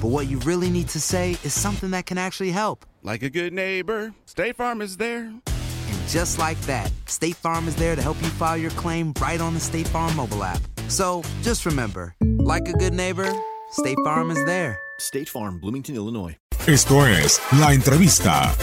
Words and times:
but 0.00 0.08
what 0.08 0.28
you 0.28 0.38
really 0.40 0.70
need 0.70 0.88
to 0.88 1.00
say 1.00 1.32
is 1.44 1.52
something 1.52 1.90
that 1.90 2.06
can 2.06 2.16
actually 2.16 2.50
help. 2.50 2.86
Like 3.02 3.22
a 3.22 3.28
good 3.28 3.52
neighbor, 3.52 4.14
State 4.24 4.56
Farm 4.56 4.80
is 4.80 4.96
there. 4.96 5.24
And 5.26 6.08
just 6.08 6.38
like 6.38 6.58
that, 6.62 6.90
State 7.06 7.36
Farm 7.36 7.68
is 7.68 7.76
there 7.76 7.94
to 7.94 8.02
help 8.02 8.16
you 8.22 8.28
file 8.28 8.56
your 8.56 8.70
claim 8.72 9.12
right 9.20 9.40
on 9.40 9.52
the 9.52 9.60
State 9.60 9.86
Farm 9.88 10.16
mobile 10.16 10.42
app. 10.42 10.60
So 10.88 11.22
just 11.42 11.66
remember, 11.66 12.14
like 12.38 12.66
a 12.68 12.72
good 12.72 12.94
neighbor, 12.94 13.30
State 13.72 13.98
Farm 14.02 14.30
is 14.30 14.42
there. 14.46 14.78
State 14.98 15.28
Farm, 15.28 15.58
Bloomington, 15.60 15.94
Illinois. 15.96 16.36
Esto 16.66 17.04
es 17.04 17.40
La 17.58 17.72
Entrevista. 17.72 18.54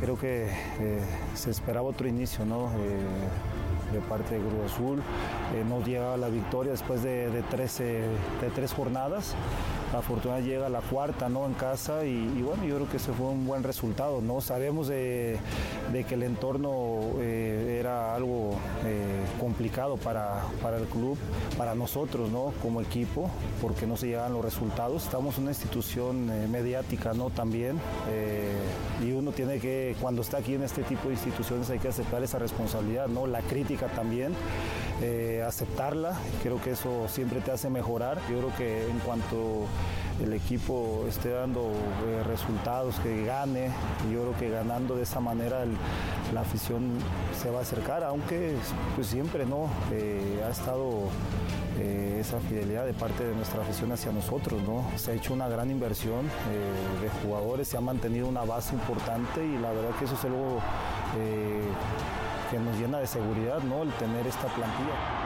Creo 0.00 0.18
que 0.18 0.46
eh, 0.80 1.00
se 1.34 1.50
esperaba 1.50 1.88
otro 1.88 2.06
inicio 2.06 2.44
¿no? 2.44 2.70
Eh, 2.70 3.65
parte 4.00 4.36
de 4.36 4.40
Cruz 4.40 4.72
Azul. 4.72 5.02
Eh, 5.54 5.64
no 5.68 5.84
llegaba 5.84 6.16
la 6.16 6.28
victoria 6.28 6.72
después 6.72 7.02
de, 7.02 7.30
de, 7.30 7.42
13, 7.42 7.84
de 7.84 8.50
tres 8.54 8.72
jornadas. 8.72 9.34
Afortunadamente 9.94 10.50
llega 10.50 10.68
la 10.68 10.80
cuarta 10.80 11.28
¿no? 11.28 11.46
en 11.46 11.54
casa 11.54 12.04
y, 12.04 12.42
bueno, 12.42 12.64
yo 12.64 12.76
creo 12.76 12.88
que 12.88 12.96
ese 12.96 13.12
fue 13.12 13.26
un 13.26 13.46
buen 13.46 13.62
resultado. 13.62 14.20
¿no? 14.20 14.40
Sabemos 14.40 14.88
de, 14.88 15.38
que 16.08 16.14
el 16.14 16.24
entorno 16.24 17.00
eh, 17.20 17.78
era 17.80 18.14
algo 18.14 18.54
eh, 18.84 19.24
complicado 19.40 19.96
para, 19.96 20.42
para, 20.60 20.76
el 20.76 20.86
club, 20.86 21.16
para 21.56 21.74
nosotros 21.74 22.30
¿no? 22.30 22.52
como 22.62 22.80
equipo, 22.80 23.30
porque 23.62 23.86
no 23.86 23.96
se 23.96 24.08
llegaban 24.08 24.32
los 24.32 24.44
resultados. 24.44 25.04
Estamos 25.04 25.38
una 25.38 25.50
institución 25.50 26.30
eh, 26.30 26.48
mediática 26.48 27.12
¿no? 27.14 27.30
también 27.30 27.80
y 29.02 29.12
uno 29.12 29.32
tiene 29.32 29.58
que, 29.58 29.94
cuando 30.00 30.22
está 30.22 30.38
aquí 30.38 30.54
en 30.54 30.62
este 30.62 30.82
tipo 30.82 31.08
de 31.08 31.14
instituciones 31.14 31.68
hay 31.70 31.78
que 31.78 31.88
aceptar 31.88 32.22
esa 32.22 32.38
responsabilidad, 32.38 33.08
¿no? 33.08 33.26
la 33.26 33.40
crítica 33.40 33.85
también, 33.88 34.34
eh, 35.02 35.44
aceptarla, 35.46 36.14
creo 36.42 36.58
que 36.62 36.70
eso 36.70 37.06
siempre 37.08 37.40
te 37.40 37.50
hace 37.50 37.68
mejorar. 37.68 38.18
Yo 38.30 38.38
creo 38.38 38.56
que 38.56 38.88
en 38.88 38.98
cuanto 39.00 39.66
el 40.22 40.32
equipo 40.32 41.04
esté 41.06 41.30
dando 41.30 41.70
eh, 42.06 42.22
resultados, 42.26 42.98
que 43.00 43.26
gane, 43.26 43.70
yo 44.10 44.22
creo 44.22 44.38
que 44.38 44.48
ganando 44.48 44.96
de 44.96 45.02
esa 45.02 45.20
manera 45.20 45.66
la 46.32 46.40
afición 46.40 46.98
se 47.38 47.50
va 47.50 47.58
a 47.58 47.62
acercar, 47.62 48.04
aunque 48.04 48.54
pues 48.94 49.08
siempre 49.08 49.44
no 49.44 49.68
eh, 49.92 50.42
ha 50.46 50.50
estado 50.50 51.08
esa 52.18 52.40
fidelidad 52.40 52.86
de 52.86 52.94
parte 52.94 53.22
de 53.22 53.34
nuestra 53.34 53.60
afición 53.60 53.92
hacia 53.92 54.10
nosotros. 54.10 54.62
¿no? 54.62 54.90
Se 54.96 55.10
ha 55.10 55.14
hecho 55.14 55.34
una 55.34 55.46
gran 55.46 55.70
inversión 55.70 56.22
de 57.02 57.08
jugadores, 57.22 57.68
se 57.68 57.76
ha 57.76 57.82
mantenido 57.82 58.26
una 58.26 58.44
base 58.44 58.74
importante 58.74 59.44
y 59.44 59.58
la 59.58 59.72
verdad 59.72 59.90
que 59.98 60.06
eso 60.06 60.14
es 60.14 60.24
algo 60.24 60.58
eh, 61.18 61.68
que 62.50 62.58
nos 62.58 62.76
llena 62.78 62.98
de 62.98 63.06
seguridad, 63.06 63.60
¿no? 63.62 63.82
el 63.82 63.92
tener 63.92 64.26
esta 64.26 64.46
plantilla. 64.48 65.25